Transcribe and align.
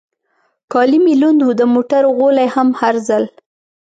کالي 0.71 0.99
مې 1.03 1.13
لوند 1.21 1.39
و، 1.43 1.49
د 1.59 1.63
موټر 1.73 2.03
غولی 2.17 2.47
هم 2.55 2.67
هر 2.79 2.95
ځل. 3.07 3.23